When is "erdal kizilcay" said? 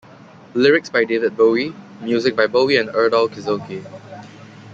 2.89-3.85